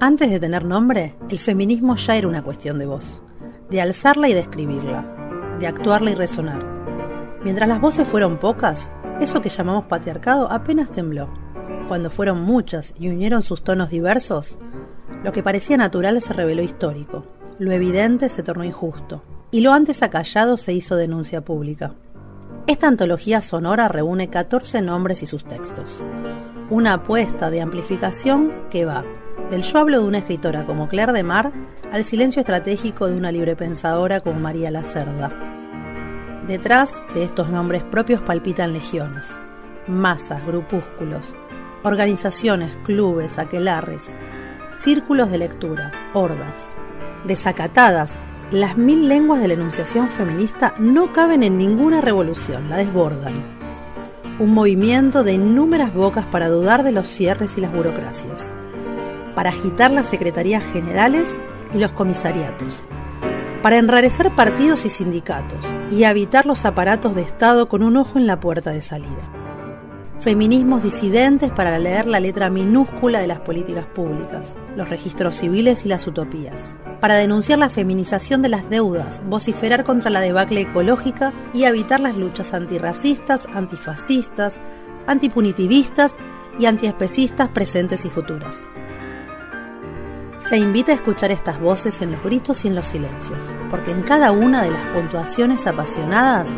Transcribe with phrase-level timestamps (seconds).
[0.00, 3.22] Antes de tener nombre, el feminismo ya era una cuestión de voz,
[3.70, 6.64] de alzarla y describirla, de actuarla y resonar.
[7.44, 11.32] Mientras las voces fueron pocas, eso que llamamos patriarcado apenas tembló.
[11.88, 14.58] Cuando fueron muchas y unieron sus tonos diversos,
[15.22, 17.24] lo que parecía natural se reveló histórico,
[17.58, 19.22] lo evidente se tornó injusto,
[19.52, 21.94] y lo antes acallado se hizo denuncia pública.
[22.66, 26.02] Esta antología sonora reúne 14 nombres y sus textos.
[26.68, 29.04] Una apuesta de amplificación que va
[29.50, 31.52] del yo hablo de una escritora como Claire de Mar
[31.92, 35.32] al silencio estratégico de una librepensadora como María Lacerda.
[36.46, 39.26] Detrás de estos nombres propios palpitan legiones,
[39.86, 41.34] masas, grupúsculos,
[41.82, 44.14] organizaciones, clubes, aquelarres,
[44.72, 46.76] círculos de lectura, hordas.
[47.24, 48.12] Desacatadas,
[48.50, 53.42] las mil lenguas de la enunciación feminista no caben en ninguna revolución, la desbordan.
[54.38, 58.52] Un movimiento de innúmeras bocas para dudar de los cierres y las burocracias,
[59.34, 61.36] para agitar las secretarías generales
[61.72, 62.84] y los comisariatos,
[63.62, 68.26] para enrarecer partidos y sindicatos y habitar los aparatos de Estado con un ojo en
[68.26, 69.30] la puerta de salida.
[70.20, 75.88] Feminismos disidentes para leer la letra minúscula de las políticas públicas, los registros civiles y
[75.88, 76.76] las utopías.
[77.00, 82.16] Para denunciar la feminización de las deudas, vociferar contra la debacle ecológica y evitar las
[82.16, 84.60] luchas antirracistas, antifascistas,
[85.06, 86.16] antipunitivistas
[86.58, 88.70] y antiespecistas presentes y futuras.
[90.48, 94.02] Se invita a escuchar estas voces en los gritos y en los silencios, porque en
[94.02, 96.48] cada una de las puntuaciones apasionadas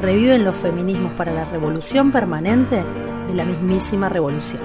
[0.00, 2.84] reviven los feminismos para la revolución permanente
[3.26, 4.62] de la mismísima revolución.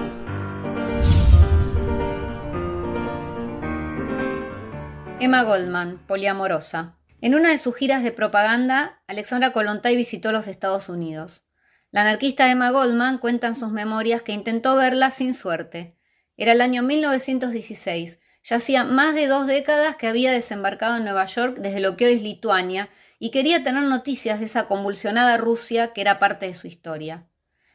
[5.18, 6.96] Emma Goldman, poliamorosa.
[7.20, 11.48] En una de sus giras de propaganda, Alexandra Kollontai visitó los Estados Unidos.
[11.90, 15.98] La anarquista Emma Goldman cuenta en sus memorias que intentó verla sin suerte.
[16.36, 21.26] Era el año 1916 ya hacía más de dos décadas que había desembarcado en Nueva
[21.26, 25.92] York desde lo que hoy es Lituania y quería tener noticias de esa convulsionada Rusia
[25.92, 27.26] que era parte de su historia.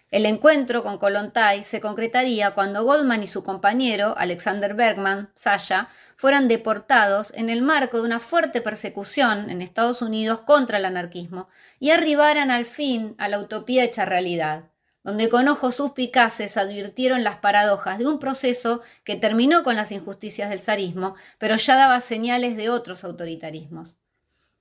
[0.09, 6.48] El encuentro con Kolontai se concretaría cuando Goldman y su compañero, Alexander Bergman, Sasha, fueran
[6.48, 11.50] deportados en el marco de una fuerte persecución en Estados Unidos contra el anarquismo
[11.80, 14.73] y arribaran al fin a la utopía hecha realidad
[15.03, 20.50] donde con ojos suspicaces advirtieron las paradojas de un proceso que terminó con las injusticias
[20.50, 24.00] del zarismo, pero ya daba señales de otros autoritarismos.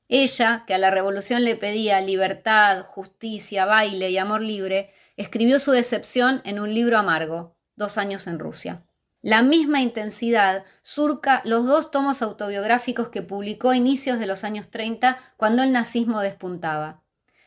[0.08, 5.70] Ella, que a la revolución le pedía libertad, justicia, baile y amor libre, escribió su
[5.70, 8.84] decepción en un libro amargo, Dos años en Rusia.
[9.22, 14.68] La misma intensidad surca los dos tomos autobiográficos que publicó a inicios de los años
[14.68, 17.01] 30 cuando el nazismo despuntaba.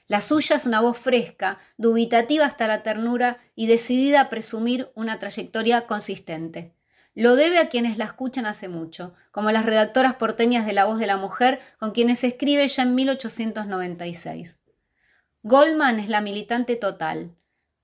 [0.08, 5.18] La suya es una voz fresca, dubitativa hasta la ternura y decidida a presumir una
[5.18, 6.76] trayectoria consistente.
[7.16, 11.00] Lo debe a quienes la escuchan hace mucho, como las redactoras porteñas de La Voz
[11.00, 14.60] de la Mujer, con quienes escribe ya en 1896.
[15.42, 17.36] Goldman es la militante total.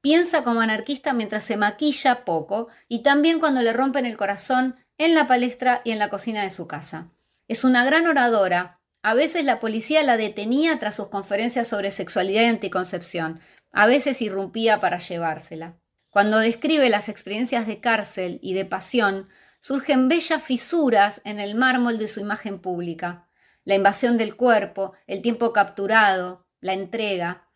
[0.02, 5.16] Piensa como anarquista mientras se maquilla poco y también cuando le rompen el corazón en
[5.16, 7.10] la palestra y en la cocina de su casa.
[7.48, 12.44] Es una gran oradora, a veces la policía la detenía tras sus conferencias sobre sexualidad
[12.44, 13.40] y anticoncepción,
[13.72, 15.78] a veces irrumpía para llevársela.
[16.10, 19.30] Cuando describe las experiencias de cárcel y de pasión,
[19.60, 23.28] surgen bellas fisuras en el mármol de su imagen pública.
[23.64, 27.48] La invasión del cuerpo, el tiempo capturado, la entrega.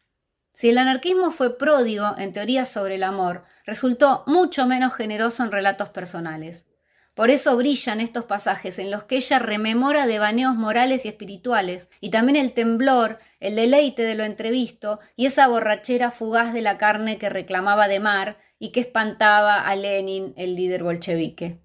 [0.53, 5.51] Si el anarquismo fue pródigo en teorías sobre el amor, resultó mucho menos generoso en
[5.51, 6.65] relatos personales.
[7.15, 12.09] Por eso brillan estos pasajes en los que ella rememora devaneos morales y espirituales, y
[12.09, 17.17] también el temblor, el deleite de lo entrevisto y esa borrachera fugaz de la carne
[17.17, 21.57] que reclamaba de mar y que espantaba a Lenin, el líder bolchevique.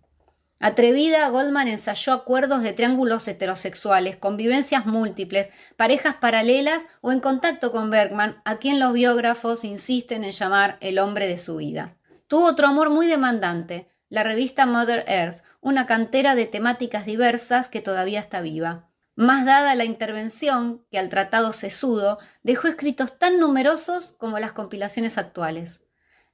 [0.61, 7.91] Atrevida, Goldman ensayó acuerdos de triángulos heterosexuales, convivencias múltiples, parejas paralelas o en contacto con
[7.91, 11.97] Bergman, a quien los biógrafos insisten en llamar el hombre de su vida.
[12.29, 17.81] Tuvo otro amor muy demandante, la revista Mother Earth, una cantera de temáticas diversas que
[17.81, 18.91] todavía está viva.
[19.15, 25.17] Más dada la intervención que al tratado sesudo dejó escritos tan numerosos como las compilaciones
[25.17, 25.83] actuales.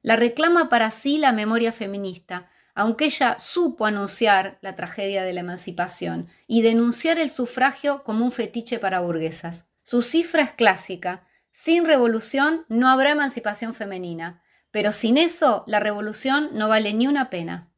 [0.02, 5.40] La reclama para sí la memoria feminista, aunque ella supo anunciar la tragedia de la
[5.40, 9.66] emancipación y denunciar el sufragio como un fetiche para burguesas.
[9.82, 11.26] Su cifra es clásica.
[11.52, 14.42] Sin revolución no habrá emancipación femenina.
[14.70, 17.70] Pero sin eso, la revolución no vale ni una pena.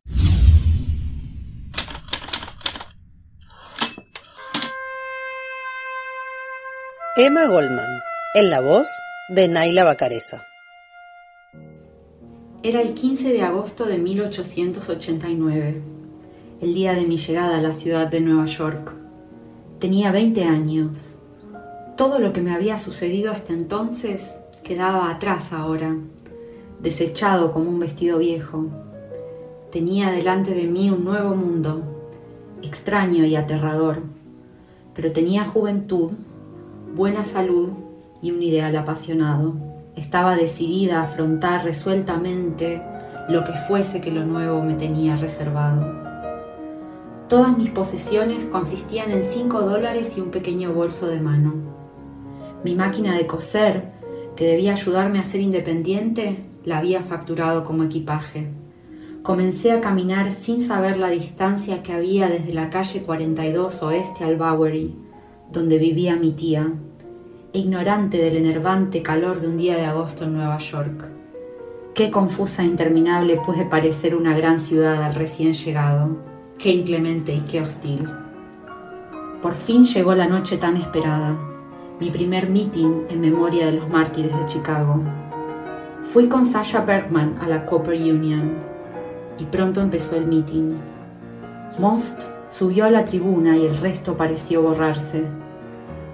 [7.17, 8.01] Emma Goldman,
[8.35, 8.87] en la voz
[9.29, 10.47] de Naila Bacareza.
[12.63, 15.83] Era el 15 de agosto de 1889.
[16.61, 18.95] el día de mi llegada a la ciudad de Nueva York.
[19.79, 21.15] Tenía 20 años.
[21.97, 25.97] Todo lo que me había sucedido hasta entonces quedaba atrás ahora,
[26.81, 28.67] desechado como un vestido viejo.
[29.71, 31.83] Tenía delante de mí un nuevo mundo,
[32.63, 34.03] extraño y aterrador,
[34.95, 36.13] pero tenía juventud,
[36.95, 37.71] buena salud
[38.23, 39.55] y un ideal apasionado.
[39.97, 42.83] Estaba decidida a afrontar resueltamente
[43.29, 46.09] lo que fuese que lo nuevo me tenía reservado.
[47.29, 51.53] Todas mis posesiones consistían en cinco dólares y un pequeño bolso de mano.
[52.65, 53.93] Mi máquina de coser,
[54.35, 58.49] que debía ayudarme a ser independiente, la había facturado como equipaje.
[59.23, 64.37] Comencé a caminar sin saber la distancia que había desde la calle 42 oeste al
[64.37, 64.95] Bowery,
[65.51, 66.73] donde vivía mi tía,
[67.53, 71.09] ignorante del enervante calor de un día de agosto en Nueva York.
[71.95, 76.19] Qué confusa e interminable puede parecer una gran ciudad al recién llegado,
[76.59, 78.09] qué inclemente y qué hostil.
[79.41, 81.37] Por fin llegó la noche tan esperada,
[81.99, 85.03] mi primer meeting en memoria de los mártires de Chicago.
[86.13, 88.55] Fui con Sasha Bergman a la Copper Union
[89.39, 90.77] y pronto empezó el meeting.
[91.79, 95.25] Most subió a la tribuna y el resto pareció borrarse.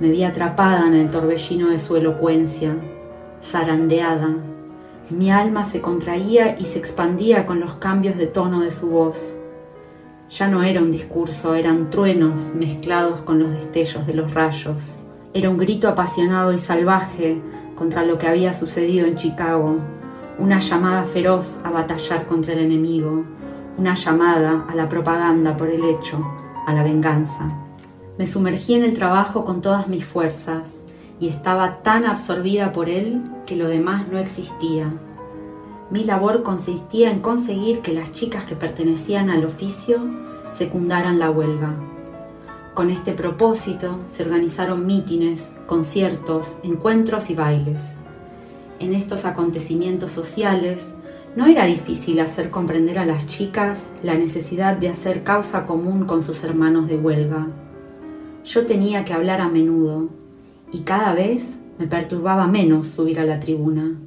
[0.00, 2.74] Me vi atrapada en el torbellino de su elocuencia,
[3.40, 4.34] zarandeada.
[5.10, 9.36] Mi alma se contraía y se expandía con los cambios de tono de su voz.
[10.28, 14.80] Ya no era un discurso, eran truenos mezclados con los destellos de los rayos.
[15.34, 17.40] Era un grito apasionado y salvaje
[17.76, 19.78] contra lo que había sucedido en Chicago,
[20.38, 23.24] una llamada feroz a batallar contra el enemigo,
[23.76, 26.24] una llamada a la propaganda por el hecho,
[26.66, 27.50] a la venganza.
[28.18, 30.82] Me sumergí en el trabajo con todas mis fuerzas
[31.20, 34.92] y estaba tan absorbida por él que lo demás no existía.
[35.90, 40.00] Mi labor consistía en conseguir que las chicas que pertenecían al oficio
[40.52, 41.74] secundaran la huelga.
[42.74, 47.96] Con este propósito se organizaron mítines, conciertos, encuentros y bailes
[48.80, 50.94] en estos acontecimientos sociales,
[51.36, 56.22] no era difícil hacer comprender a las chicas la necesidad de hacer causa común con
[56.22, 57.48] sus hermanos de huelga.
[58.44, 60.10] Yo tenía que hablar a menudo
[60.72, 63.98] y cada vez me perturbaba menos subir a la tribuna.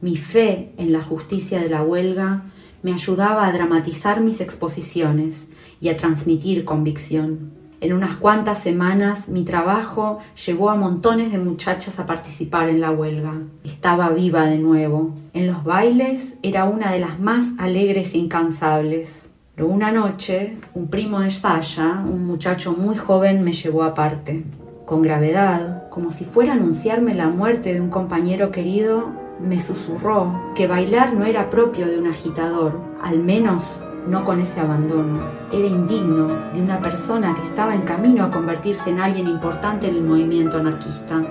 [0.00, 2.44] Mi fe en la justicia de la huelga
[2.82, 5.48] me ayudaba a dramatizar mis exposiciones
[5.80, 7.57] y a transmitir convicción.
[7.80, 12.90] En unas cuantas semanas mi trabajo llevó a montones de muchachas a participar en la
[12.90, 13.34] huelga.
[13.62, 15.14] Estaba viva de nuevo.
[15.32, 19.30] En los bailes era una de las más alegres e incansables.
[19.54, 24.44] Pero una noche, un primo de Sasha, un muchacho muy joven, me llevó aparte.
[24.84, 30.52] Con gravedad, como si fuera a anunciarme la muerte de un compañero querido, me susurró
[30.56, 33.62] que bailar no era propio de un agitador, al menos
[34.08, 35.20] no con ese abandono.
[35.52, 39.96] Era indigno de una persona que estaba en camino a convertirse en alguien importante en
[39.96, 41.22] el movimiento anarquista.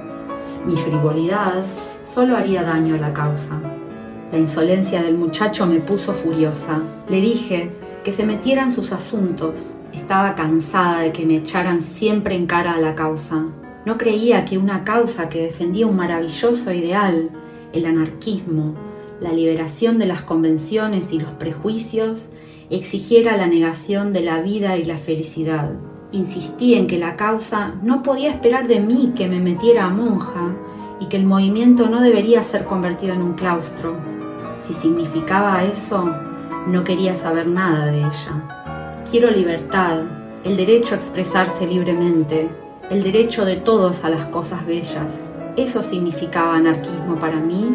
[0.66, 1.64] Mi frivolidad
[2.06, 3.60] solo haría daño a la causa.
[4.32, 6.82] La insolencia del muchacho me puso furiosa.
[7.10, 7.72] Le dije
[8.04, 9.56] que se metiera en sus asuntos.
[9.94, 13.44] Estaba cansada de que me echaran siempre en cara a la causa.
[13.86, 17.30] No creía que una causa que defendía un maravilloso ideal,
[17.74, 18.76] el anarquismo,
[19.20, 22.30] la liberación de las convenciones y los prejuicios,
[22.70, 25.72] exigiera la negación de la vida y la felicidad.
[26.12, 30.56] Insistí en que la causa no podía esperar de mí que me metiera a monja
[31.00, 33.96] y que el movimiento no debería ser convertido en un claustro.
[34.60, 36.14] Si significaba eso,
[36.68, 39.04] no quería saber nada de ella.
[39.10, 40.02] Quiero libertad,
[40.44, 42.50] el derecho a expresarse libremente,
[42.90, 45.34] el derecho de todos a las cosas bellas.
[45.56, 47.68] Eso significaba anarquismo para mí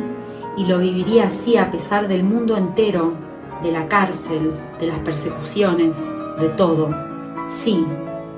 [0.56, 3.12] y lo viviría así a pesar del mundo entero
[3.62, 6.90] de la cárcel, de las persecuciones, de todo.
[7.48, 7.84] Sí,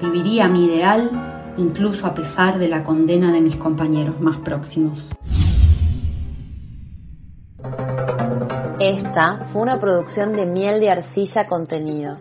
[0.00, 1.10] viviría mi ideal
[1.56, 5.04] incluso a pesar de la condena de mis compañeros más próximos.
[8.80, 12.20] Esta fue una producción de Miel de Arcilla Contenidos.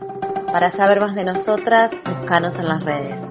[0.51, 3.22] Para saber más de nosotras, búscanos en las redes.